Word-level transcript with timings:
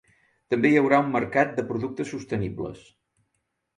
També 0.53 0.69
hi 0.69 0.77
haurà 0.79 1.01
un 1.03 1.11
mercat 1.17 1.53
de 1.59 1.67
productes 1.73 2.13
sostenibles. 2.15 2.85